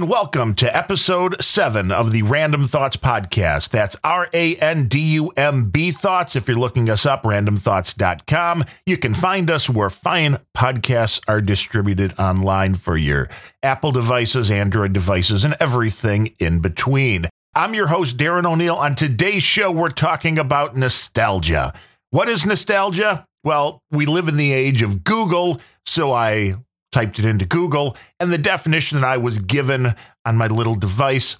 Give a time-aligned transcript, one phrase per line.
[0.00, 3.68] And welcome to episode seven of the Randumb Thoughts Podcast.
[3.68, 6.34] That's R A N D U M B Thoughts.
[6.34, 8.64] If you're looking us up, randumbthoughts.com.
[8.86, 13.28] You can find us where fine podcasts are distributed online for your
[13.62, 17.26] Apple devices, Android devices, and everything in between.
[17.54, 18.76] I'm your host, Darren O'Neill.
[18.76, 21.74] On today's show, we're talking about nostalgia.
[22.08, 23.26] What is nostalgia?
[23.44, 26.54] Well, we live in the age of Google, so I
[26.92, 29.94] typed it into Google, and the definition that I was given
[30.24, 31.36] on my little device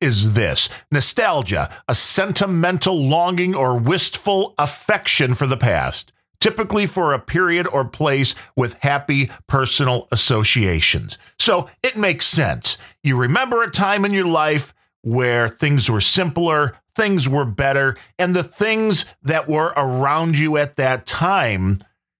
[0.00, 7.18] is this nostalgia, a sentimental longing or wistful affection for the past, typically for a
[7.20, 11.18] period or place with happy personal associations.
[11.38, 12.78] So it makes sense.
[13.02, 18.34] You remember a time in your life where things were simpler, things were better, and
[18.34, 21.78] the things that were around you at that time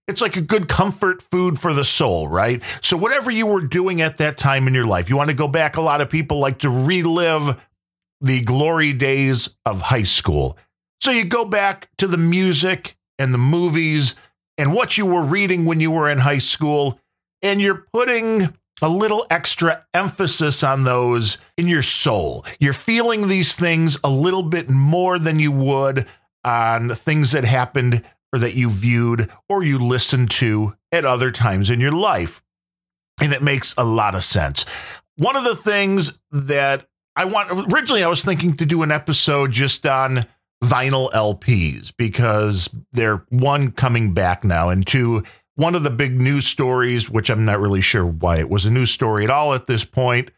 [0.08, 2.62] it's like a good comfort food for the soul, right?
[2.80, 5.48] So, whatever you were doing at that time in your life, you want to go
[5.48, 5.76] back.
[5.76, 7.60] A lot of people like to relive
[8.20, 10.58] the glory days of high school.
[11.00, 14.16] So, you go back to the music and the movies
[14.58, 17.00] and what you were reading when you were in high school,
[17.40, 22.44] and you're putting a little extra emphasis on those in your soul.
[22.58, 26.06] You're feeling these things a little bit more than you would
[26.44, 31.70] on things that happened or that you viewed or you listened to at other times
[31.70, 32.42] in your life.
[33.20, 34.64] And it makes a lot of sense.
[35.16, 39.52] One of the things that I want originally, I was thinking to do an episode
[39.52, 40.26] just on
[40.64, 45.22] vinyl LPs because they're one coming back now, and two,
[45.56, 48.70] one of the big news stories, which I'm not really sure why it was a
[48.70, 50.30] news story at all at this point,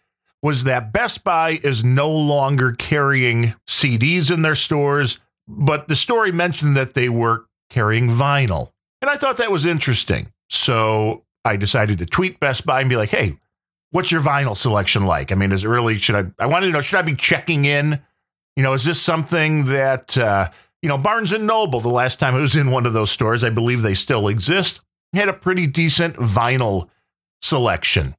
[0.42, 5.18] was that Best Buy is no longer carrying CDs in their stores.
[5.46, 8.72] But the story mentioned that they were carrying vinyl.
[9.02, 10.32] And I thought that was interesting.
[10.48, 13.38] So I decided to tweet Best Buy and be like, hey,
[13.90, 15.30] what's your vinyl selection like?
[15.30, 17.64] I mean, is it really, should I, I wanted to know, should I be checking
[17.64, 18.00] in?
[18.56, 20.48] You know, is this something that, uh,
[20.82, 23.42] you know, Barnes and Noble, the last time it was in one of those stores,
[23.42, 24.80] I believe they still exist,
[25.12, 26.88] had a pretty decent vinyl
[27.42, 28.14] selection.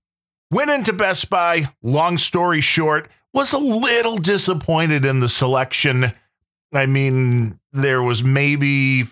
[0.52, 6.14] Went into Best Buy, long story short, was a little disappointed in the selection.
[6.74, 9.06] I mean, there was maybe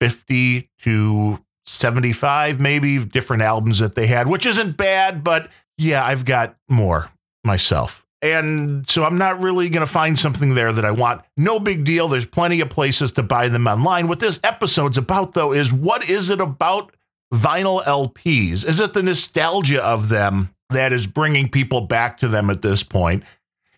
[0.00, 6.24] 50 to 75, maybe different albums that they had, which isn't bad, but yeah, I've
[6.24, 7.10] got more
[7.44, 8.04] myself.
[8.20, 11.22] And so I'm not really going to find something there that I want.
[11.36, 12.08] No big deal.
[12.08, 14.08] There's plenty of places to buy them online.
[14.08, 16.92] What this episode's about, though, is what is it about
[17.32, 18.66] vinyl LPs?
[18.66, 22.82] Is it the nostalgia of them that is bringing people back to them at this
[22.82, 23.22] point?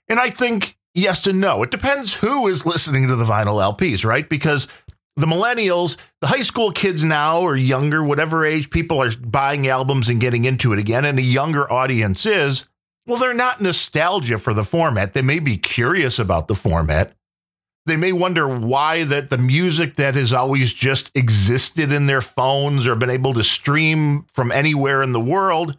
[0.08, 1.62] And I think yes and no.
[1.62, 4.26] It depends who is listening to the vinyl LPs, right?
[4.26, 4.68] Because
[5.16, 10.08] the millennials, the high school kids now or younger, whatever age people are buying albums
[10.08, 12.68] and getting into it again, and a younger audience is,
[13.06, 15.12] well, they're not nostalgia for the format.
[15.12, 17.12] They may be curious about the format.
[17.86, 22.86] They may wonder why that the music that has always just existed in their phones
[22.86, 25.76] or been able to stream from anywhere in the world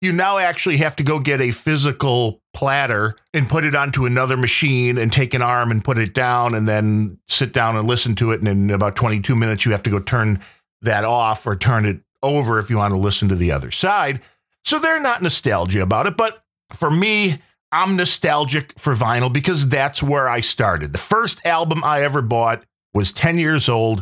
[0.00, 4.36] you now actually have to go get a physical platter and put it onto another
[4.36, 8.14] machine and take an arm and put it down and then sit down and listen
[8.16, 8.40] to it.
[8.40, 10.40] And in about 22 minutes, you have to go turn
[10.82, 14.20] that off or turn it over if you want to listen to the other side.
[14.64, 16.16] So they're not nostalgia about it.
[16.16, 17.40] But for me,
[17.72, 20.92] I'm nostalgic for vinyl because that's where I started.
[20.92, 22.64] The first album I ever bought
[22.94, 24.00] was 10 years old,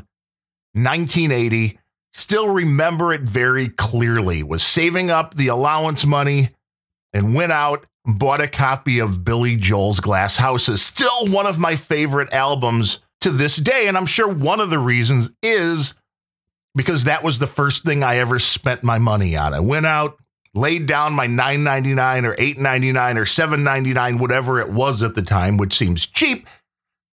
[0.74, 1.78] 1980
[2.14, 4.42] still remember it very clearly.
[4.42, 6.50] Was saving up the allowance money
[7.12, 10.80] and went out and bought a copy of Billy Joel's Glass Houses.
[10.80, 13.86] Still one of my favorite albums to this day.
[13.88, 15.94] And I'm sure one of the reasons is
[16.74, 19.54] because that was the first thing I ever spent my money on.
[19.54, 20.18] I went out,
[20.54, 25.74] laid down my $9.99 or $8.99 or $7.99, whatever it was at the time, which
[25.74, 26.46] seems cheap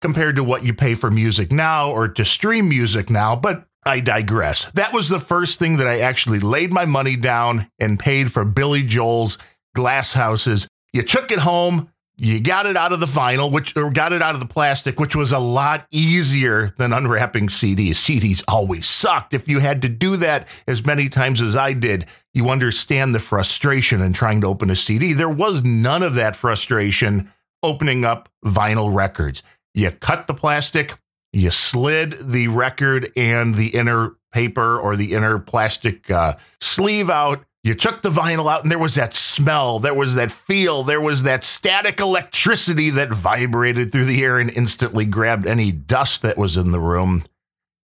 [0.02, 3.36] compared to what you pay for music now or to stream music now.
[3.36, 4.66] But I digress.
[4.72, 8.44] That was the first thing that I actually laid my money down and paid for
[8.44, 9.38] Billy Joel's
[9.76, 10.68] glass houses.
[10.92, 14.22] You took it home, you got it out of the vinyl, which or got it
[14.22, 17.92] out of the plastic, which was a lot easier than unwrapping CDs.
[17.92, 19.34] CDs always sucked.
[19.34, 23.20] If you had to do that as many times as I did, you understand the
[23.20, 25.12] frustration in trying to open a CD.
[25.12, 27.32] There was none of that frustration
[27.62, 29.44] opening up vinyl records.
[29.74, 30.98] You cut the plastic,
[31.36, 37.44] you slid the record and the inner paper or the inner plastic uh, sleeve out.
[37.64, 41.02] You took the vinyl out, and there was that smell, there was that feel, there
[41.02, 46.38] was that static electricity that vibrated through the air and instantly grabbed any dust that
[46.38, 47.24] was in the room.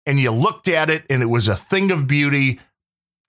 [0.06, 2.60] And you looked at it, and it was a thing of beauty.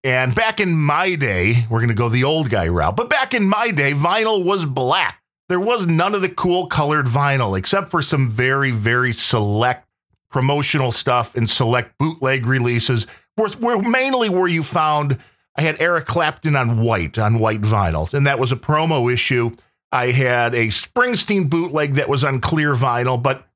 [0.02, 3.32] And back in my day, we're going to go the old guy route, but back
[3.32, 5.22] in my day, vinyl was black.
[5.48, 9.86] There was none of the cool colored vinyl except for some very, very select
[10.30, 15.18] promotional stuff and select bootleg releases, where, where mainly where you found
[15.56, 19.54] I had Eric Clapton on white, on white vinyls, and that was a promo issue.
[19.92, 23.46] I had a Springsteen bootleg that was on clear vinyl, but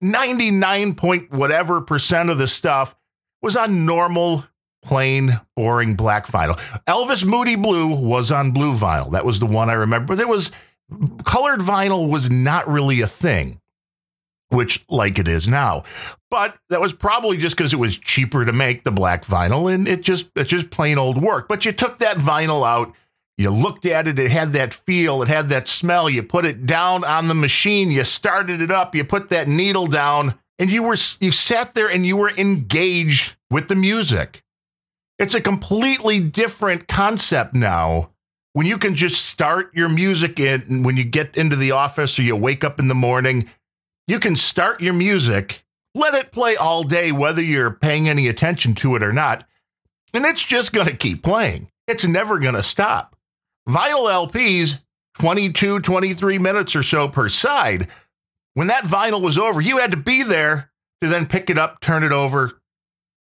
[0.00, 2.96] 99 point whatever percent of the stuff
[3.42, 4.44] was on normal
[4.82, 6.58] plain, boring black vinyl.
[6.86, 9.12] Elvis Moody Blue was on blue vinyl.
[9.12, 10.08] That was the one I remember.
[10.08, 10.50] But there was
[11.24, 13.60] colored vinyl was not really a thing,
[14.48, 15.84] which like it is now.
[16.32, 19.86] But that was probably just because it was cheaper to make the black vinyl, and
[19.86, 21.46] it just it's just plain old work.
[21.46, 22.94] But you took that vinyl out.
[23.36, 26.08] You looked at it, it had that feel, it had that smell.
[26.08, 29.86] You put it down on the machine, you started it up, you put that needle
[29.86, 34.42] down, and you were you sat there and you were engaged with the music.
[35.18, 38.08] It's a completely different concept now.
[38.54, 42.22] When you can just start your music in when you get into the office or
[42.22, 43.50] you wake up in the morning,
[44.08, 45.62] you can start your music,
[45.94, 49.46] let it play all day, whether you're paying any attention to it or not,
[50.14, 51.70] and it's just going to keep playing.
[51.86, 53.16] It's never going to stop.
[53.68, 54.78] Vinyl LPs,
[55.18, 57.88] 22, 23 minutes or so per side.
[58.54, 61.80] When that vinyl was over, you had to be there to then pick it up,
[61.80, 62.60] turn it over,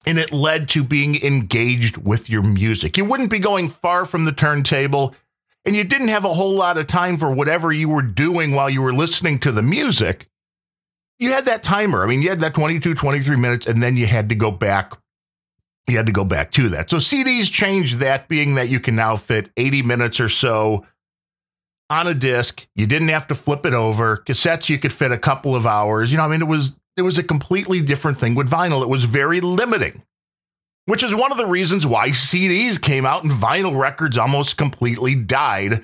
[0.06, 2.98] and it led to being engaged with your music.
[2.98, 5.16] You wouldn't be going far from the turntable,
[5.66, 8.69] and you didn't have a whole lot of time for whatever you were doing while
[8.69, 10.29] you were listening to the music.
[11.19, 12.04] You had that timer.
[12.04, 14.94] I mean, you had that 22, 23 minutes, and then you had to go back.
[15.88, 16.89] You had to go back to that.
[16.89, 20.86] So CDs changed that, being that you can now fit 80 minutes or so
[21.89, 22.68] on a disc.
[22.75, 24.18] You didn't have to flip it over.
[24.18, 26.12] Cassettes, you could fit a couple of hours.
[26.12, 28.81] You know, I mean, it was it was a completely different thing with vinyl.
[28.81, 30.04] It was very limiting,
[30.86, 35.16] which is one of the reasons why CDs came out and vinyl records almost completely
[35.16, 35.83] died.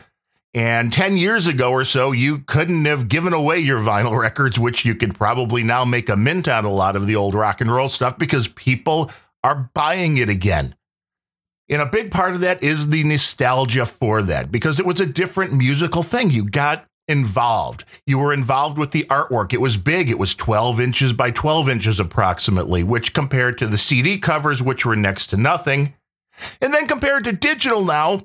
[0.55, 4.85] And 10 years ago or so, you couldn't have given away your vinyl records, which
[4.85, 7.69] you could probably now make a mint on a lot of the old rock and
[7.69, 9.11] roll stuff because people
[9.43, 10.73] are buying it again.
[11.69, 15.05] And a big part of that is the nostalgia for that because it was a
[15.05, 16.29] different musical thing.
[16.29, 17.83] You got involved.
[18.07, 19.51] You were involved with the artwork.
[19.51, 20.09] It was big.
[20.09, 24.85] It was 12 inches by 12 inches approximately, which compared to the CD covers, which
[24.85, 25.95] were next to nothing.
[26.61, 28.21] And then compared to digital now,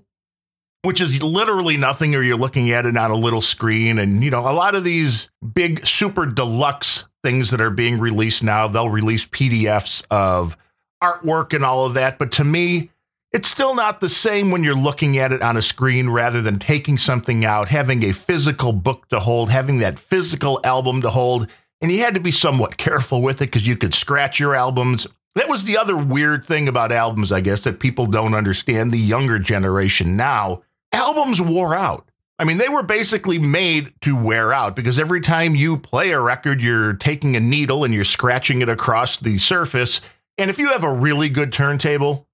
[0.82, 3.98] which is literally nothing, or you're looking at it on a little screen.
[3.98, 8.42] And, you know, a lot of these big super deluxe things that are being released
[8.42, 10.56] now, they'll release PDFs of
[11.02, 12.18] artwork and all of that.
[12.18, 12.90] But to me,
[13.32, 16.58] it's still not the same when you're looking at it on a screen rather than
[16.58, 21.46] taking something out, having a physical book to hold, having that physical album to hold.
[21.80, 25.06] And you had to be somewhat careful with it because you could scratch your albums.
[25.36, 28.90] That was the other weird thing about albums, I guess, that people don't understand.
[28.90, 30.62] The younger generation now,
[30.92, 32.08] albums wore out.
[32.38, 36.20] I mean, they were basically made to wear out because every time you play a
[36.20, 40.00] record, you're taking a needle and you're scratching it across the surface.
[40.38, 42.26] And if you have a really good turntable,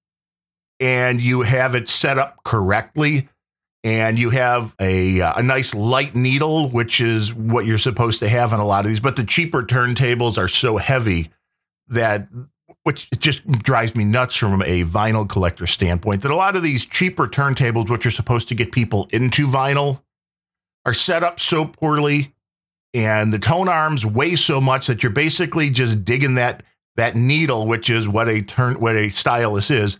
[0.79, 3.27] and you have it set up correctly
[3.83, 8.29] and you have a, uh, a nice light needle, which is what you're supposed to
[8.29, 8.99] have on a lot of these.
[8.99, 11.29] But the cheaper turntables are so heavy
[11.87, 12.27] that,
[12.87, 16.85] which just drives me nuts from a vinyl collector standpoint, that a lot of these
[16.85, 20.01] cheaper turntables, which are supposed to get people into vinyl,
[20.85, 22.33] are set up so poorly
[22.93, 26.63] and the tone arms weigh so much that you're basically just digging that
[26.95, 29.99] that needle, which is what a turn what a stylus is,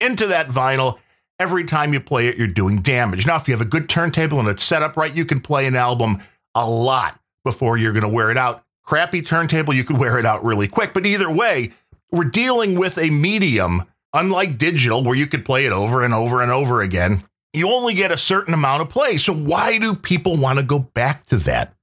[0.00, 1.00] into that vinyl.
[1.40, 3.26] Every time you play it, you're doing damage.
[3.26, 5.66] Now, if you have a good turntable and it's set up right, you can play
[5.66, 6.22] an album
[6.54, 8.62] a lot before you're going to wear it out.
[8.84, 10.94] Crappy turntable, you can wear it out really quick.
[10.94, 11.72] But either way,
[12.12, 16.42] we're dealing with a medium, unlike digital, where you could play it over and over
[16.42, 17.24] and over again.
[17.52, 19.16] You only get a certain amount of play.
[19.16, 21.74] So, why do people want to go back to that?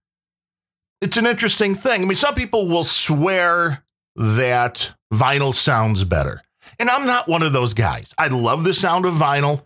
[1.01, 2.01] It's an interesting thing.
[2.01, 3.83] I mean, some people will swear
[4.15, 6.41] that vinyl sounds better.
[6.79, 8.09] And I'm not one of those guys.
[8.17, 9.63] I love the sound of vinyl.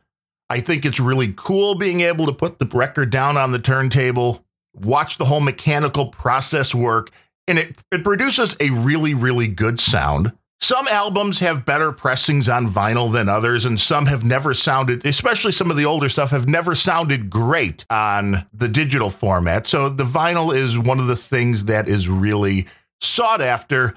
[0.50, 4.44] I think it's really cool being able to put the record down on the turntable,
[4.74, 7.10] watch the whole mechanical process work,
[7.48, 10.34] and it, it produces a really, really good sound.
[10.64, 15.52] Some albums have better pressings on vinyl than others, and some have never sounded, especially
[15.52, 19.66] some of the older stuff, have never sounded great on the digital format.
[19.66, 22.68] So the vinyl is one of the things that is really
[23.02, 23.96] sought after.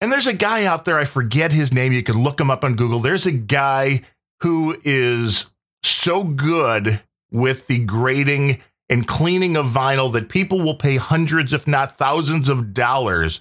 [0.00, 1.92] And there's a guy out there, I forget his name.
[1.92, 3.00] You can look him up on Google.
[3.00, 4.02] There's a guy
[4.42, 5.46] who is
[5.82, 11.66] so good with the grading and cleaning of vinyl that people will pay hundreds, if
[11.66, 13.40] not thousands of dollars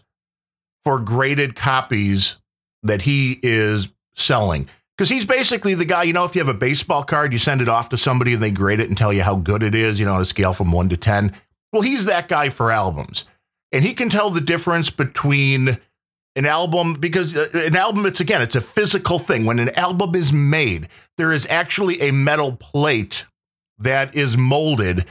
[0.84, 2.38] for graded copies
[2.86, 4.68] that he is selling.
[4.98, 7.62] Because he's basically the guy, you know, if you have a baseball card, you send
[7.62, 10.00] it off to somebody and they grade it and tell you how good it is,
[10.00, 11.36] you know, on a scale from one to 10.
[11.74, 13.26] Well, he's that guy for albums.
[13.74, 15.80] And he can tell the difference between
[16.38, 19.46] an album because uh, an album, it's again, it's a physical thing.
[19.46, 20.88] When an album is made,
[21.18, 23.26] there is actually a metal plate
[23.80, 25.06] that is molded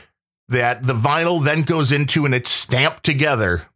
[0.49, 3.67] that the vinyl then goes into and it's stamped together.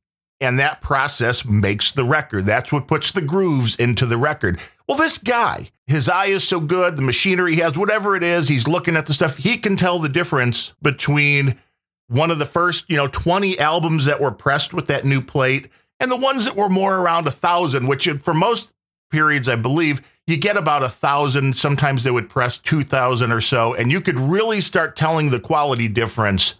[0.40, 2.44] And that process makes the record.
[2.44, 4.60] That's what puts the grooves into the record.
[4.86, 8.48] Well, this guy, his eye is so good, the machinery he has, whatever it is,
[8.48, 9.36] he's looking at the stuff.
[9.36, 11.58] He can tell the difference between
[12.06, 15.68] one of the first, you know, 20 albums that were pressed with that new plate
[16.00, 18.72] and the ones that were more around a thousand, which for most
[19.10, 21.56] periods, I believe, you get about a thousand.
[21.56, 25.88] Sometimes they would press 2,000 or so, and you could really start telling the quality
[25.88, 26.56] difference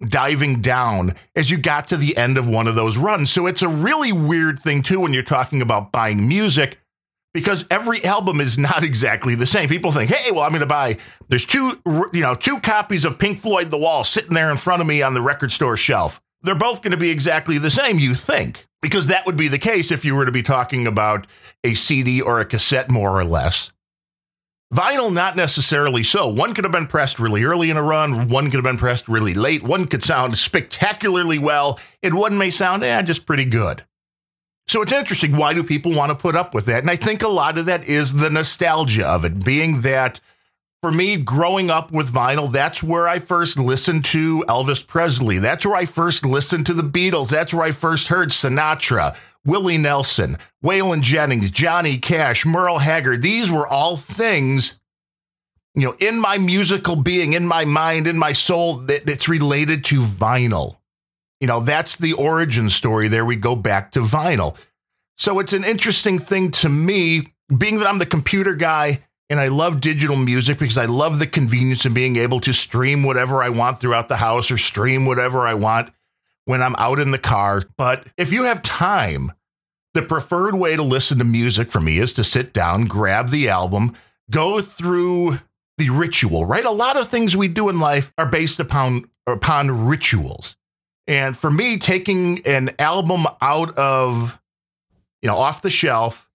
[0.00, 3.30] diving down as you got to the end of one of those runs.
[3.30, 6.78] So it's a really weird thing, too, when you're talking about buying music
[7.36, 9.68] because every album is not exactly the same.
[9.68, 10.96] People think, "Hey, well, I'm going to buy
[11.28, 11.80] there's two,
[12.12, 15.02] you know, two copies of Pink Floyd The Wall sitting there in front of me
[15.02, 16.20] on the record store shelf.
[16.42, 19.58] They're both going to be exactly the same, you think." Because that would be the
[19.58, 21.26] case if you were to be talking about
[21.64, 23.72] a CD or a cassette more or less.
[24.74, 26.28] Vinyl, not necessarily so.
[26.28, 29.08] One could have been pressed really early in a run, one could have been pressed
[29.08, 33.84] really late, one could sound spectacularly well, and one may sound, eh, just pretty good.
[34.66, 35.36] So it's interesting.
[35.36, 36.80] Why do people want to put up with that?
[36.80, 40.20] And I think a lot of that is the nostalgia of it, being that
[40.82, 45.38] for me, growing up with vinyl, that's where I first listened to Elvis Presley.
[45.38, 47.30] That's where I first listened to the Beatles.
[47.30, 53.22] That's where I first heard Sinatra, Willie Nelson, Waylon Jennings, Johnny Cash, Merle Haggard.
[53.22, 54.78] These were all things,
[55.74, 59.84] you know, in my musical being, in my mind, in my soul, that, that's related
[59.86, 60.76] to vinyl.
[61.40, 63.08] You know, that's the origin story.
[63.08, 64.56] There we go back to vinyl.
[65.18, 69.48] So it's an interesting thing to me, being that I'm the computer guy and I
[69.48, 73.48] love digital music because I love the convenience of being able to stream whatever I
[73.48, 75.92] want throughout the house or stream whatever I want
[76.44, 77.64] when I'm out in the car.
[77.76, 79.32] But if you have time,
[79.96, 83.48] the preferred way to listen to music for me is to sit down, grab the
[83.48, 83.96] album,
[84.30, 85.38] go through
[85.78, 86.66] the ritual, right?
[86.66, 90.56] A lot of things we do in life are based upon upon rituals.
[91.06, 94.38] And for me, taking an album out of,
[95.22, 96.28] you know, off the shelf,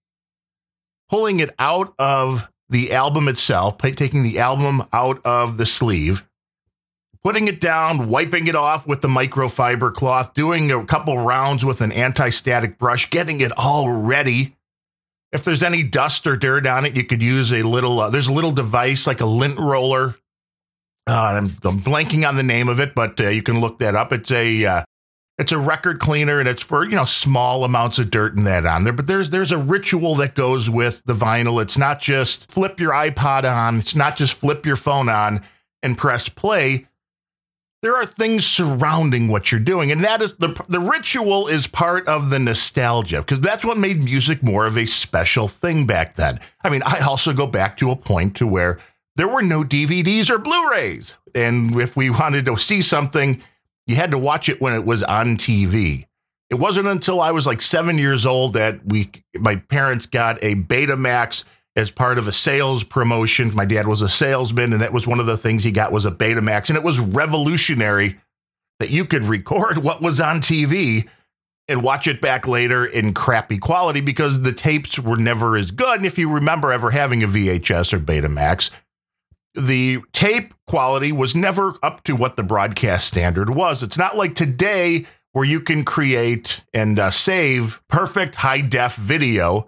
[1.08, 6.28] pulling it out of the album itself, taking the album out of the sleeve,
[7.24, 11.80] putting it down, wiping it off with the microfiber cloth, doing a couple rounds with
[11.80, 14.56] an anti static brush, getting it all ready.
[15.32, 18.28] If there's any dust or dirt on it, you could use a little, uh, there's
[18.28, 20.16] a little device like a lint roller
[21.06, 23.96] uh, I'm, I'm, blanking on the name of it, but uh, you can look that
[23.96, 24.12] up.
[24.12, 24.82] It's a uh,
[25.36, 28.66] it's a record cleaner, and it's for you know small amounts of dirt and that
[28.66, 28.92] on there.
[28.92, 31.60] But there's there's a ritual that goes with the vinyl.
[31.60, 33.78] It's not just flip your iPod on.
[33.78, 35.42] It's not just flip your phone on
[35.82, 36.86] and press play.
[37.82, 42.06] There are things surrounding what you're doing, and that is the the ritual is part
[42.06, 46.38] of the nostalgia because that's what made music more of a special thing back then.
[46.62, 48.78] I mean, I also go back to a point to where
[49.16, 51.14] there were no DVDs or Blu-rays.
[51.34, 53.42] And if we wanted to see something,
[53.86, 56.06] you had to watch it when it was on TV.
[56.50, 60.54] It wasn't until I was like seven years old that we, my parents got a
[60.54, 61.44] Betamax
[61.76, 63.54] as part of a sales promotion.
[63.54, 66.04] My dad was a salesman, and that was one of the things he got was
[66.04, 68.18] a Betamax, and it was revolutionary
[68.80, 71.08] that you could record what was on TV
[71.68, 75.98] and watch it back later in crappy quality because the tapes were never as good.
[75.98, 78.70] And if you remember ever having a VHS or Betamax,
[79.54, 83.82] the tape quality was never up to what the broadcast standard was.
[83.82, 89.66] It's not like today where you can create and uh, save perfect high def video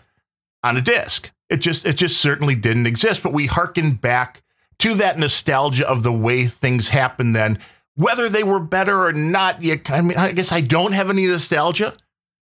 [0.63, 1.31] on a disc.
[1.51, 3.23] It just it just certainly didn't exist.
[3.23, 4.43] But we harken back
[4.79, 7.59] to that nostalgia of the way things happened then,
[7.95, 9.63] whether they were better or not.
[9.63, 11.95] You, I mean, I guess I don't have any nostalgia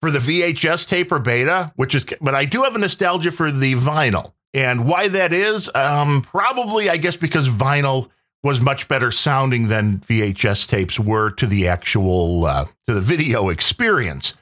[0.03, 3.50] for the VHS tape or beta, which is, but I do have a nostalgia for
[3.50, 4.33] the vinyl.
[4.55, 8.09] And why that is, um, probably, I guess, because vinyl
[8.43, 13.49] was much better sounding than VHS tapes were to the actual uh, to the video
[13.49, 14.35] experience.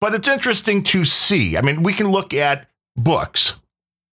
[0.00, 1.56] But it's interesting to see.
[1.56, 3.58] I mean, we can look at books,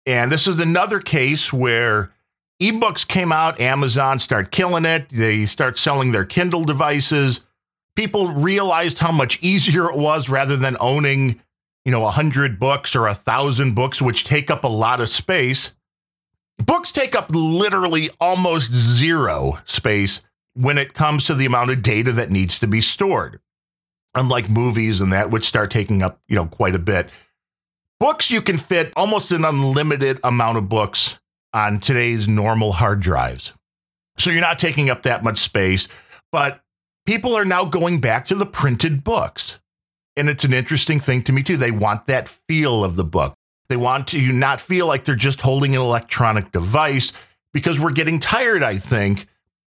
[0.06, 2.12] and this is another case where
[2.62, 3.60] ebooks came out.
[3.60, 5.10] Amazon start killing it.
[5.10, 7.46] They start selling their Kindle devices.
[7.96, 11.40] People realized how much easier it was rather than owning
[11.86, 15.10] you know, a hundred books or a thousand books, which take up a lot of
[15.10, 15.74] space.
[16.58, 20.22] Books take up literally almost zero space
[20.54, 23.40] when it comes to the amount of data that needs to be stored.
[24.16, 27.10] Unlike movies and that, which start taking up, you know, quite a bit.
[28.04, 31.22] Books you can fit almost an unlimited amount of books
[31.54, 33.54] on today's normal hard drives.
[34.18, 35.88] So you're not taking up that much space,
[36.30, 36.60] but
[37.06, 39.62] people are now going back to the printed books.
[40.18, 41.56] And it's an interesting thing to me too.
[41.56, 43.36] They want that feel of the book.
[43.70, 47.14] They want to not feel like they're just holding an electronic device
[47.54, 49.28] because we're getting tired, I think,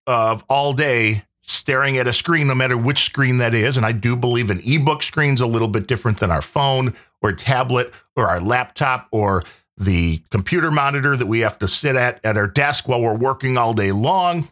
[0.07, 3.77] of all day staring at a screen, no matter which screen that is.
[3.77, 7.31] And I do believe an ebook screen's a little bit different than our phone or
[7.31, 9.43] tablet or our laptop or
[9.77, 13.57] the computer monitor that we have to sit at at our desk while we're working
[13.57, 14.49] all day long.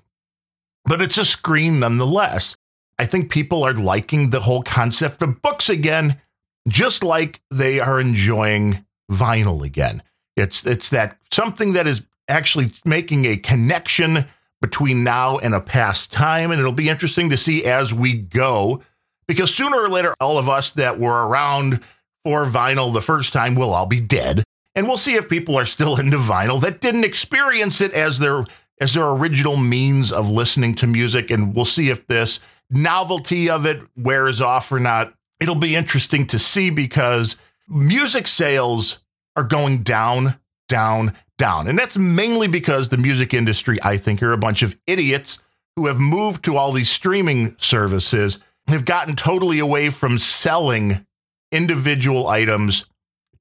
[0.85, 2.55] But it's a screen nonetheless.
[2.97, 6.19] I think people are liking the whole concept of books again,
[6.67, 10.01] just like they are enjoying vinyl again.
[10.35, 14.25] It's it's that something that is actually making a connection
[14.61, 18.81] between now and a past time, and it'll be interesting to see as we go,
[19.27, 21.81] because sooner or later, all of us that were around
[22.23, 24.43] for vinyl the first time we'll all be dead,
[24.75, 28.45] and we'll see if people are still into vinyl that didn't experience it as their
[28.79, 32.39] as their original means of listening to music, and we'll see if this
[32.71, 35.13] novelty of it wears off or not.
[35.39, 37.35] It'll be interesting to see because
[37.67, 39.03] music sales
[39.35, 41.67] are going down, down, down.
[41.67, 45.39] And that's mainly because the music industry, I think, are a bunch of idiots
[45.75, 51.05] who have moved to all these streaming services, have gotten totally away from selling
[51.51, 52.85] individual items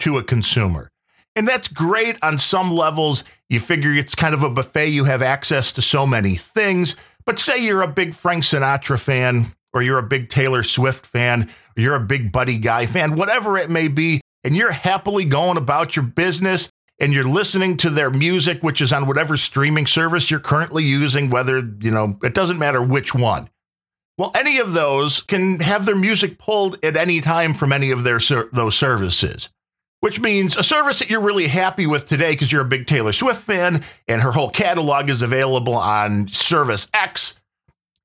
[0.01, 0.91] to a consumer.
[1.37, 3.25] And that's great on some levels.
[3.49, 6.97] You figure it's kind of a buffet, you have access to so many things.
[7.25, 11.51] But say you're a big Frank Sinatra fan, or you're a big Taylor Swift fan,
[11.77, 15.57] or you're a big Buddy Guy fan, whatever it may be, and you're happily going
[15.57, 20.31] about your business and you're listening to their music, which is on whatever streaming service
[20.31, 23.49] you're currently using, whether, you know, it doesn't matter which one.
[24.21, 28.05] Well, any of those can have their music pulled at any time from any of
[28.05, 28.21] their
[28.53, 29.49] those services,
[30.01, 33.15] which means a service that you're really happy with today because you're a big Taylor
[33.15, 37.41] Swift fan and her whole catalog is available on Service X.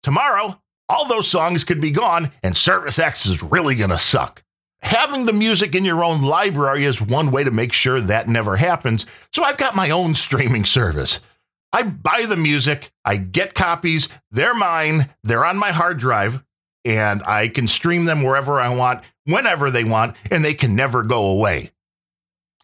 [0.03, 4.41] Tomorrow, all those songs could be gone and Service X is really going to suck
[4.85, 8.55] having the music in your own library is one way to make sure that never
[8.55, 9.05] happens.
[9.33, 11.19] So I've got my own streaming service.
[11.75, 16.41] I buy the music, I get copies, they're mine, they're on my hard drive,
[16.85, 21.03] and I can stream them wherever I want, whenever they want, and they can never
[21.03, 21.71] go away.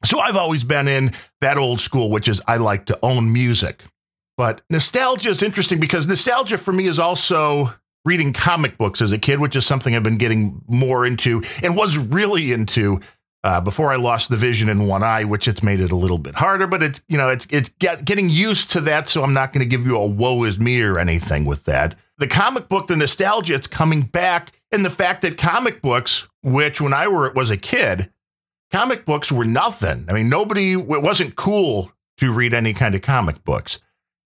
[0.05, 3.83] So I've always been in that old school, which is I like to own music.
[4.37, 7.73] But nostalgia is interesting because nostalgia for me is also
[8.05, 11.75] reading comic books as a kid, which is something I've been getting more into and
[11.75, 13.01] was really into
[13.43, 16.17] uh, before I lost the vision in one eye, which it's made it a little
[16.17, 16.67] bit harder.
[16.67, 19.61] But it's you know it's it's get, getting used to that, so I'm not going
[19.61, 21.95] to give you a woe is me or anything with that.
[22.17, 26.79] The comic book, the nostalgia, it's coming back, and the fact that comic books, which
[26.79, 28.11] when I were was a kid,
[28.71, 30.05] comic books were nothing.
[30.09, 33.79] I mean, nobody it wasn't cool to read any kind of comic books,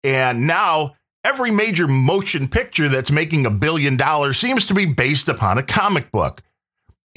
[0.03, 0.95] and now
[1.25, 5.63] Every major motion picture that's making a billion dollars seems to be based upon a
[5.63, 6.41] comic book.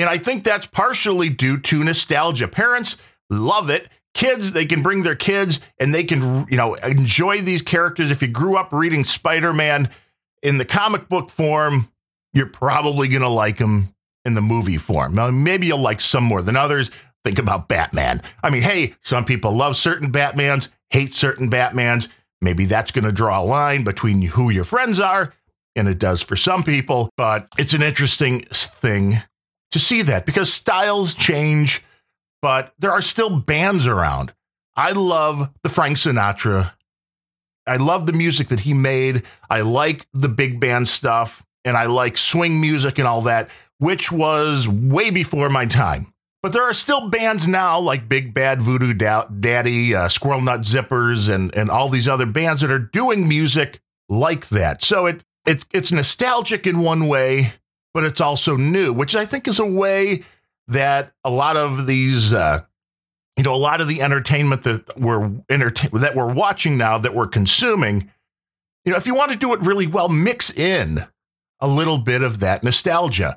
[0.02, 2.48] And I think that's partially due to nostalgia.
[2.48, 2.96] Parents
[3.30, 3.88] love it.
[4.14, 8.10] Kids, they can bring their kids and they can, you know, enjoy these characters.
[8.10, 9.88] If you grew up reading Spider-Man
[10.42, 11.88] in the comic book form,
[12.34, 15.14] you're probably going to like him in the movie form.
[15.14, 16.90] Now, maybe you'll like some more than others.
[17.24, 18.22] Think about Batman.
[18.42, 22.08] I mean, hey, some people love certain Batmans, hate certain Batmans.
[22.40, 25.32] Maybe that's going to draw a line between who your friends are,
[25.76, 29.22] and it does for some people, but it's an interesting thing
[29.72, 31.82] to see that because styles change,
[32.40, 34.32] but there are still bands around.
[34.76, 36.72] I love the Frank Sinatra.
[37.66, 39.22] I love the music that he made.
[39.50, 44.11] I like the big band stuff and I like swing music and all that, which
[44.11, 46.12] was way before my time.
[46.42, 51.32] But there are still bands now like Big Bad Voodoo Daddy, uh, Squirrel Nut Zippers,
[51.32, 54.82] and and all these other bands that are doing music like that.
[54.82, 57.52] So it it's it's nostalgic in one way,
[57.94, 60.22] but it's also new, which I think is a way
[60.68, 62.61] that a lot of these, uh,
[63.37, 67.14] you know, a lot of the entertainment that we're entertain that we're watching now that
[67.14, 68.11] we're consuming,
[68.85, 71.07] you know, if you want to do it really well, mix in
[71.61, 73.37] a little bit of that nostalgia.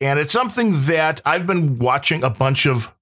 [0.00, 2.92] And it's something that I've been watching a bunch of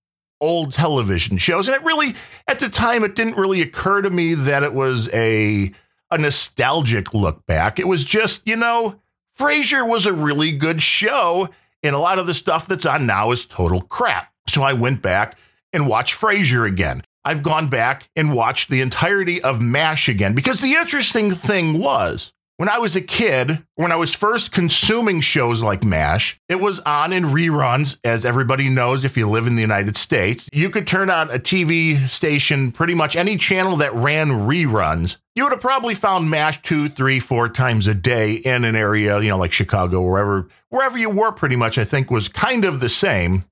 [0.40, 1.66] old television shows.
[1.66, 2.14] And it really,
[2.46, 5.72] at the time, it didn't really occur to me that it was a,
[6.10, 7.78] a nostalgic look back.
[7.78, 9.00] It was just, you know,
[9.40, 11.48] Frasier was a really good show.
[11.83, 14.31] And a lot of the stuff that's on now is total crap.
[14.46, 15.38] So I went back
[15.72, 17.03] and watched Frasier again.
[17.24, 22.33] I've gone back and watched the entirety of MASH again because the interesting thing was
[22.60, 26.78] when I was a kid, when I was first consuming shows like MASH, it was
[26.80, 30.46] on in reruns, as everybody knows if you live in the United States.
[30.52, 35.16] You could turn on a TV station, pretty much any channel that ran reruns.
[35.34, 39.18] You would have probably found MASH two, three, four times a day in an area,
[39.20, 42.80] you know, like Chicago, wherever, wherever you were, pretty much, I think was kind of
[42.80, 43.46] the same.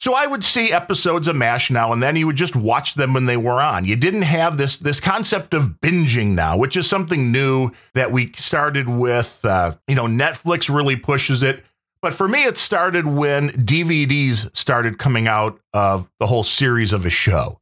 [0.00, 2.16] So I would see episodes of MASH now and then.
[2.16, 3.84] You would just watch them when they were on.
[3.84, 8.32] You didn't have this this concept of binging now, which is something new that we
[8.32, 9.40] started with.
[9.42, 11.64] Uh, you know, Netflix really pushes it.
[12.02, 17.06] But for me, it started when DVDs started coming out of the whole series of
[17.06, 17.58] a show.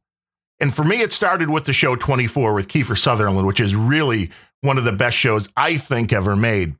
[0.59, 4.29] And for me, it started with the show 24 with Kiefer Sutherland, which is really
[4.61, 6.75] one of the best shows I think ever made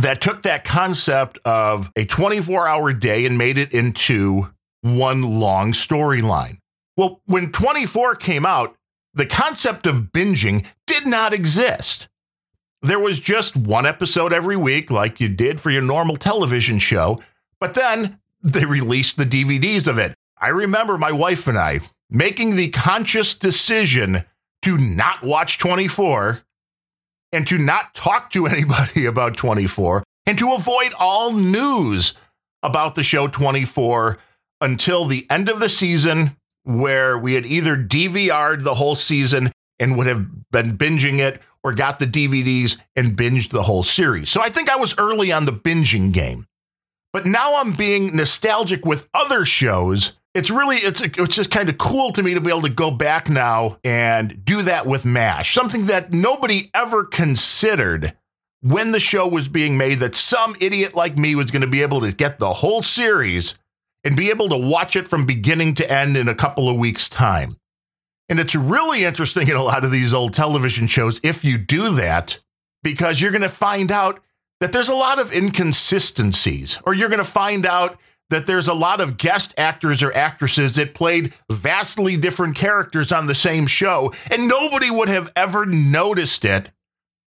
[0.00, 4.50] that took that concept of a 24 hour day and made it into
[4.82, 6.58] one long storyline.
[6.96, 8.76] Well, when 24 came out,
[9.14, 12.08] the concept of binging did not exist.
[12.82, 17.20] There was just one episode every week, like you did for your normal television show,
[17.58, 20.14] but then they released the DVDs of it.
[20.40, 21.80] I remember my wife and I
[22.10, 24.24] making the conscious decision
[24.62, 26.42] to not watch 24
[27.32, 32.14] and to not talk to anybody about 24 and to avoid all news
[32.62, 34.18] about the show 24
[34.60, 39.96] until the end of the season, where we had either DVR'd the whole season and
[39.96, 44.28] would have been binging it or got the DVDs and binged the whole series.
[44.28, 46.46] So I think I was early on the binging game.
[47.12, 51.78] But now I'm being nostalgic with other shows it's really it's it's just kind of
[51.78, 55.52] cool to me to be able to go back now and do that with MASH,
[55.52, 58.16] something that nobody ever considered
[58.60, 61.82] when the show was being made that some idiot like me was going to be
[61.82, 63.58] able to get the whole series
[64.04, 67.08] and be able to watch it from beginning to end in a couple of weeks
[67.08, 67.56] time.
[68.28, 71.96] And it's really interesting in a lot of these old television shows if you do
[71.96, 72.38] that
[72.84, 74.20] because you're going to find out
[74.60, 77.98] that there's a lot of inconsistencies or you're going to find out
[78.30, 83.26] that there's a lot of guest actors or actresses that played vastly different characters on
[83.26, 86.70] the same show, and nobody would have ever noticed it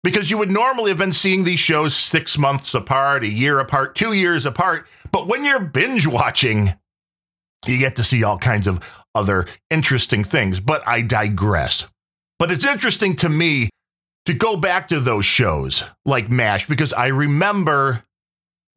[0.04, 3.96] because you would normally have been seeing these shows six months apart, a year apart,
[3.96, 4.88] two years apart.
[5.12, 6.74] But when you're binge watching,
[7.66, 8.80] you get to see all kinds of
[9.14, 10.60] other interesting things.
[10.60, 11.88] But I digress.
[12.40, 13.70] But it's interesting to me
[14.26, 18.04] to go back to those shows like MASH because I remember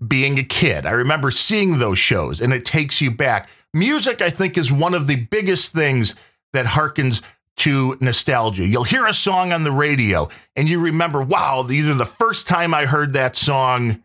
[0.06, 0.86] being a kid.
[0.86, 3.50] I remember seeing those shows and it takes you back.
[3.72, 6.14] Music, I think, is one of the biggest things
[6.52, 7.22] that harkens
[7.58, 8.66] to nostalgia.
[8.66, 12.72] You'll hear a song on the radio and you remember, wow, either the first time
[12.72, 14.02] I heard that song,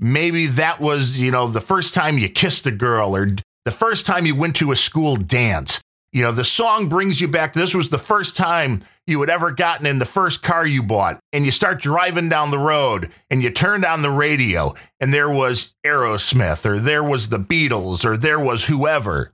[0.00, 4.06] maybe that was, you know, the first time you kissed a girl or the first
[4.06, 5.80] time you went to a school dance.
[6.12, 7.52] You know, the song brings you back.
[7.52, 11.20] This was the first time you had ever gotten in the first car you bought
[11.32, 15.30] and you start driving down the road and you turned on the radio and there
[15.30, 19.32] was Aerosmith or there was the Beatles or there was whoever.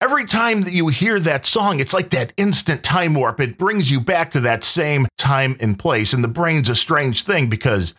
[0.00, 3.40] Every time that you hear that song, it's like that instant time warp.
[3.40, 6.12] It brings you back to that same time and place.
[6.12, 7.94] And the brain's a strange thing because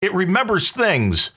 [0.00, 1.32] it remembers things,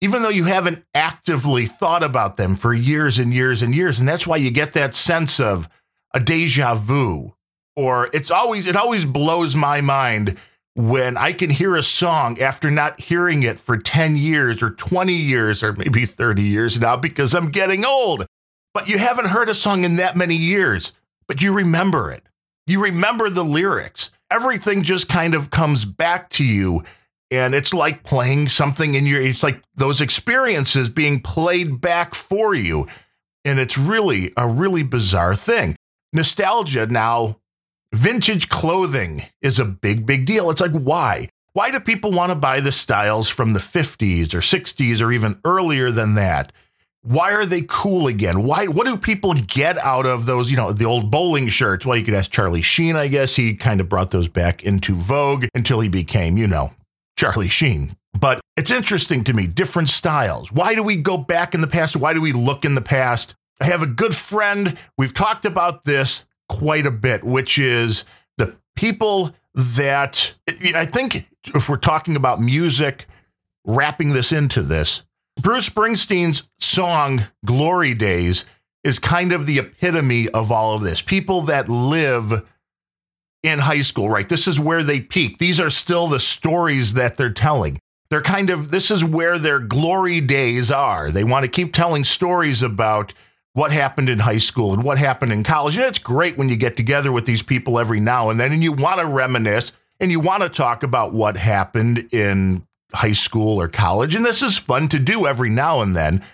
[0.00, 3.98] even though you haven't actively thought about them for years and years and years.
[3.98, 5.68] And that's why you get that sense of
[6.14, 7.34] a deja vu
[7.80, 10.36] or it's always it always blows my mind
[10.74, 15.12] when I can hear a song after not hearing it for 10 years or 20
[15.14, 18.26] years or maybe 30 years now because I'm getting old.
[18.74, 20.92] But you haven't heard a song in that many years,
[21.26, 22.22] but you remember it.
[22.66, 24.10] You remember the lyrics.
[24.30, 26.84] Everything just kind of comes back to you.
[27.32, 32.54] And it's like playing something in your, it's like those experiences being played back for
[32.54, 32.86] you.
[33.44, 35.76] And it's really a really bizarre thing.
[36.12, 37.40] Nostalgia now
[37.92, 40.48] Vintage clothing is a big, big deal.
[40.50, 41.28] It's like, why?
[41.54, 45.40] Why do people want to buy the styles from the 50s or 60s or even
[45.44, 46.52] earlier than that?
[47.02, 48.44] Why are they cool again?
[48.44, 48.66] Why?
[48.68, 50.52] What do people get out of those?
[50.52, 51.84] You know, the old bowling shirts.
[51.84, 52.94] Well, you could ask Charlie Sheen.
[52.94, 56.72] I guess he kind of brought those back into vogue until he became, you know,
[57.18, 57.96] Charlie Sheen.
[58.20, 60.52] But it's interesting to me, different styles.
[60.52, 61.96] Why do we go back in the past?
[61.96, 63.34] Why do we look in the past?
[63.60, 64.78] I have a good friend.
[64.96, 68.04] We've talked about this quite a bit, which is
[68.36, 70.34] the people that
[70.74, 73.06] I think if we're talking about music,
[73.64, 75.04] wrapping this into this,
[75.40, 78.46] Bruce Springsteen's song Glory Days
[78.82, 81.00] is kind of the epitome of all of this.
[81.00, 82.44] People that live
[83.44, 84.28] in high school, right?
[84.28, 85.38] This is where they peak.
[85.38, 87.78] These are still the stories that they're telling.
[88.10, 91.12] They're kind of, this is where their glory days are.
[91.12, 93.14] They want to keep telling stories about
[93.60, 95.76] what happened in high school and what happened in college.
[95.76, 98.62] And it's great when you get together with these people every now and then and
[98.62, 103.60] you want to reminisce and you want to talk about what happened in high school
[103.60, 106.24] or college, and this is fun to do every now and then.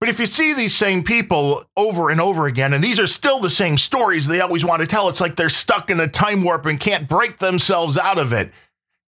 [0.00, 3.38] But if you see these same people over and over again, and these are still
[3.38, 6.42] the same stories they always want to tell, it's like they're stuck in a time
[6.42, 8.50] warp and can't break themselves out of it.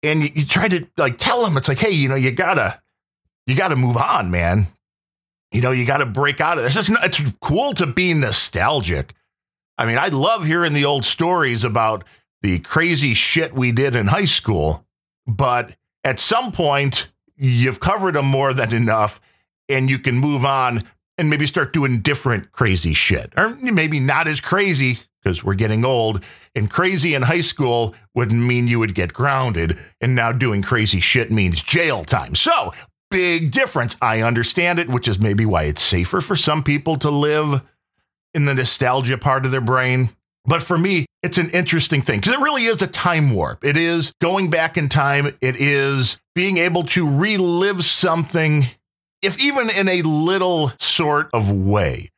[0.01, 2.81] And you, you try to like tell them, it's like, hey, you know, you gotta,
[3.45, 4.67] you gotta move on, man.
[5.51, 6.75] You know, you gotta break out of this.
[6.75, 9.13] It's, it's cool to be nostalgic.
[9.77, 12.03] I mean, I love hearing the old stories about
[12.41, 14.85] the crazy shit we did in high school,
[15.27, 19.19] but at some point, you've covered them more than enough
[19.67, 20.83] and you can move on
[21.17, 23.33] and maybe start doing different crazy shit.
[23.35, 26.23] Or maybe not as crazy because we're getting old.
[26.53, 29.77] And crazy in high school wouldn't mean you would get grounded.
[29.99, 32.35] And now doing crazy shit means jail time.
[32.35, 32.73] So,
[33.15, 33.95] big difference.
[34.01, 37.61] I understand it, which is maybe why it's safer for some people to live
[38.33, 40.09] in the nostalgia part of their brain.
[40.43, 43.63] But for me, it's an interesting thing because it really is a time warp.
[43.63, 45.27] It is going back in time.
[45.39, 48.65] It is being able to relive something,
[49.21, 52.09] if even in a little sort of way.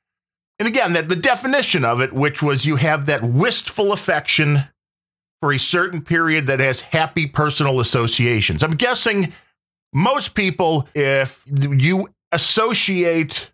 [0.58, 4.64] And again, that the definition of it, which was you have that wistful affection
[5.42, 8.64] for a certain period that has happy personal associations.
[8.64, 9.32] I'm guessing
[9.98, 13.50] most people, if you associate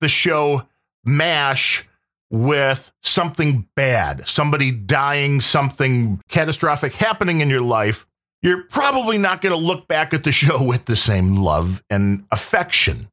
[0.00, 0.62] the show
[1.04, 1.88] MASH
[2.30, 8.06] with something bad, somebody dying, something catastrophic happening in your life,
[8.42, 12.24] you're probably not going to look back at the show with the same love and
[12.30, 13.08] affection.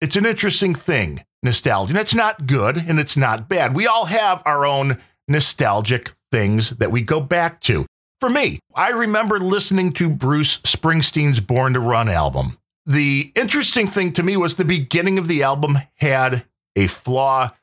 [0.00, 1.90] It's an interesting thing, nostalgia.
[1.90, 3.76] And it's not good and it's not bad.
[3.76, 7.86] We all have our own nostalgic things that we go back to.
[8.20, 12.58] For me, I remember listening to Bruce Springsteen's Born to Run album.
[12.84, 17.54] The interesting thing to me was the beginning of the album had a flaw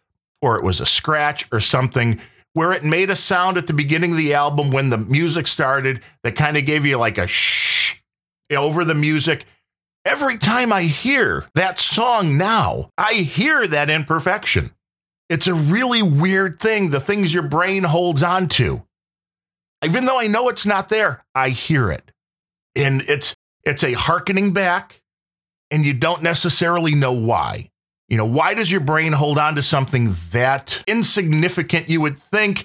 [0.41, 2.21] or it was a scratch or something
[2.53, 6.01] where it made a sound at the beginning of the album when the music started
[6.23, 7.95] that kind of gave you like a shh
[8.49, 9.43] over the music.
[10.05, 14.71] Every time I hear that song now, I hear that imperfection.
[15.29, 18.85] It's a really weird thing, the things your brain holds on to.
[19.85, 22.11] Even though I know it's not there, I hear it.
[22.75, 25.01] And it's it's a harkening back
[25.71, 27.69] and you don't necessarily know why.
[28.07, 32.63] You know, why does your brain hold on to something that insignificant you would think?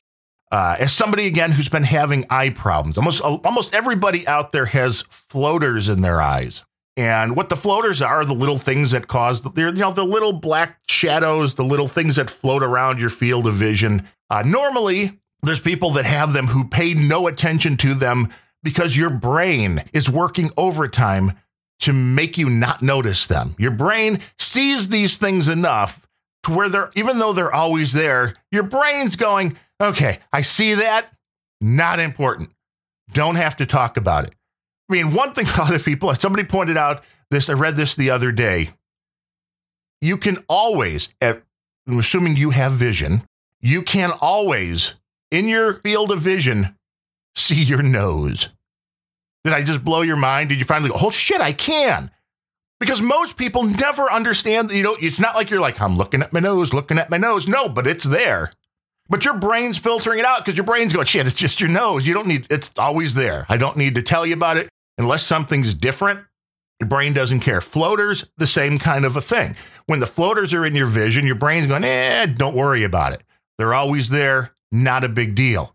[0.52, 5.02] Uh, as somebody again who's been having eye problems, almost almost everybody out there has
[5.02, 6.64] floaters in their eyes.
[6.96, 10.32] And what the floaters are, the little things that cause, they're, you know, the little
[10.32, 14.08] black shadows, the little things that float around your field of vision.
[14.28, 18.28] Uh, normally, there's people that have them who pay no attention to them
[18.62, 21.32] because your brain is working overtime
[21.80, 23.54] to make you not notice them.
[23.58, 26.06] Your brain sees these things enough
[26.42, 31.06] to where they're, even though they're always there, your brain's going, okay, I see that.
[31.60, 32.50] Not important.
[33.12, 34.34] Don't have to talk about it.
[34.88, 37.94] I mean, one thing a lot of people, somebody pointed out this, I read this
[37.94, 38.70] the other day.
[40.00, 41.10] You can always,
[41.86, 43.22] assuming you have vision,
[43.60, 44.94] you can always,
[45.30, 46.76] in your field of vision,
[47.36, 48.48] see your nose.
[49.44, 50.50] Did I just blow your mind?
[50.50, 52.10] Did you finally go, oh shit, I can?
[52.78, 56.22] Because most people never understand, that you know, it's not like you're like, I'm looking
[56.22, 57.46] at my nose, looking at my nose.
[57.46, 58.50] No, but it's there.
[59.08, 62.06] But your brain's filtering it out because your brain's going, shit, it's just your nose.
[62.06, 63.44] You don't need, it's always there.
[63.48, 66.20] I don't need to tell you about it unless something's different.
[66.78, 67.60] Your brain doesn't care.
[67.60, 69.56] Floaters, the same kind of a thing.
[69.86, 73.22] When the floaters are in your vision, your brain's going, eh, don't worry about it.
[73.58, 75.74] They're always there, not a big deal.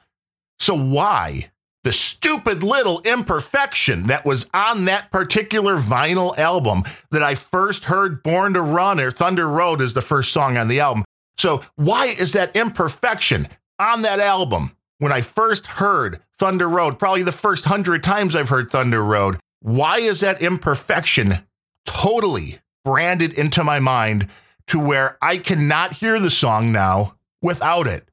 [0.60, 1.51] So why
[1.86, 8.23] the stupid little imperfection that was on that particular vinyl album that I first heard
[8.23, 11.05] Born to Run or Thunder Road is the first song on the album.
[11.38, 17.21] So, why is that imperfection on that album when I first heard Thunder Road, probably
[17.21, 19.38] the first hundred times I've heard Thunder Road?
[19.60, 21.45] Why is that imperfection
[21.86, 24.27] totally branded into my mind
[24.67, 28.10] to where I cannot hear the song now without it?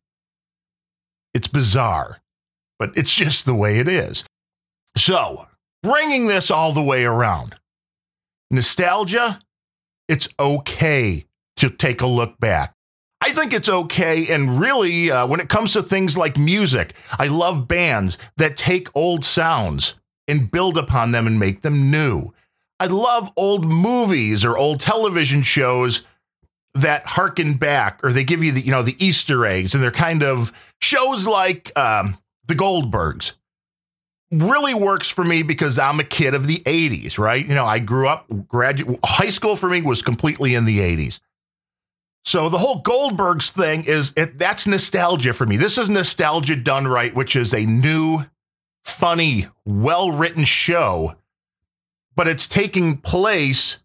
[1.35, 2.23] It's bizarre
[2.83, 4.25] but it's just the way it is.
[4.97, 5.47] So,
[5.85, 7.55] bringing this all the way around,
[8.51, 9.39] nostalgia,
[10.09, 11.27] it's okay
[11.59, 12.75] to take a look back.
[13.21, 14.27] I think it's okay.
[14.35, 18.89] And really, uh, when it comes to things like music, I love bands that take
[18.97, 19.95] old sounds
[20.27, 22.35] and build upon them and make them new.
[22.81, 26.03] I love old movies or old television shows
[26.75, 29.91] that harken back or they give you the, you know, the Easter eggs and they're
[29.91, 33.33] kind of shows like um, the Goldbergs
[34.31, 37.47] really works for me because I'm a kid of the 80s, right?
[37.47, 41.21] You know, I grew up, graduate, high school for me was completely in the 80s.
[42.25, 45.57] So the whole Goldbergs thing is it, that's nostalgia for me.
[45.57, 48.25] This is nostalgia done right, which is a new
[48.85, 51.17] funny, well written show,
[52.15, 53.82] but it's taking place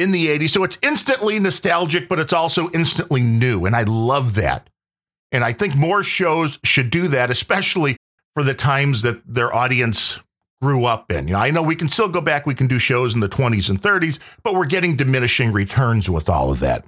[0.00, 0.50] in the 80s.
[0.50, 3.66] So it's instantly nostalgic, but it's also instantly new.
[3.66, 4.68] And I love that.
[5.30, 7.96] And I think more shows should do that, especially
[8.34, 10.18] for the times that their audience
[10.62, 11.28] grew up in.
[11.28, 13.28] You know, I know we can still go back, we can do shows in the
[13.28, 16.84] 20s and 30s, but we're getting diminishing returns with all of that.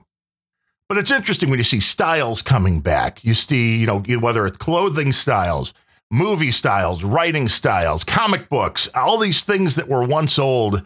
[0.88, 3.25] But it's interesting when you see styles coming back.
[3.25, 5.72] You see, you know, whether it's clothing styles,
[6.11, 10.83] movie styles, writing styles, comic books, all these things that were once old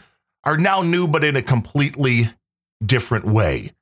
[0.46, 2.30] are now new, but in a completely
[2.84, 3.72] different way.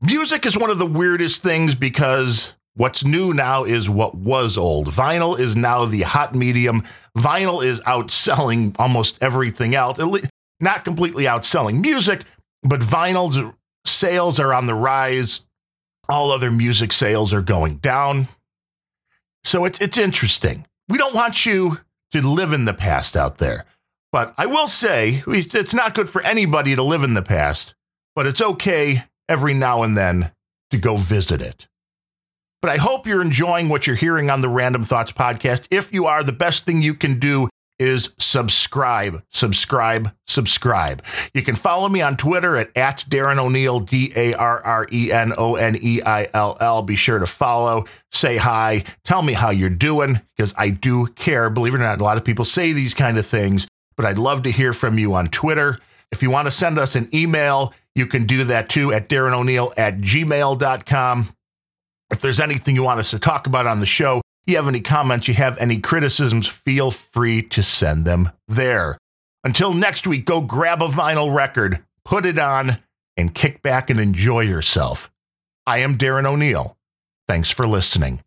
[0.00, 4.88] Music is one of the weirdest things because what's new now is what was old.
[4.88, 6.84] Vinyl is now the hot medium.
[7.18, 9.98] Vinyl is outselling almost everything else,
[10.60, 12.22] not completely outselling music,
[12.62, 13.52] but vinyl's
[13.84, 15.42] sales are on the rise.
[16.08, 18.28] All other music sales are going down.
[19.44, 20.66] So it's it's interesting.
[20.88, 21.80] We don't want you
[22.12, 23.64] to live in the past out there.
[24.12, 27.74] But I will say it's not good for anybody to live in the past,
[28.14, 30.32] but it's okay every now and then
[30.70, 31.66] to go visit it.
[32.60, 35.66] But I hope you're enjoying what you're hearing on the Randumb Thoughts podcast.
[35.70, 37.48] If you are, the best thing you can do
[37.78, 41.02] is subscribe, subscribe, subscribe.
[41.34, 45.10] You can follow me on Twitter at, at Darren O'Neill, D A R R E
[45.10, 46.82] N O N E I L L.
[46.82, 51.50] Be sure to follow, say hi, tell me how you're doing, because I do care.
[51.50, 54.18] Believe it or not, a lot of people say these kind of things but I'd
[54.18, 55.78] love to hear from you on Twitter.
[56.10, 59.34] If you want to send us an email, you can do that too at Darren
[59.34, 61.28] O'Neill at gmail.com.
[62.10, 64.80] If there's anything you want us to talk about on the show, you have any
[64.80, 68.98] comments, you have any criticisms, feel free to send them there.
[69.44, 72.78] Until next week, go grab a vinyl record, put it on,
[73.16, 75.10] and kick back and enjoy yourself.
[75.66, 76.76] I am Darren O'Neill.
[77.28, 78.22] Thanks for listening.